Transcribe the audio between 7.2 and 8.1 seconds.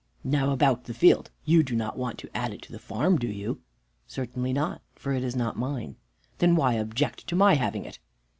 to my having it?"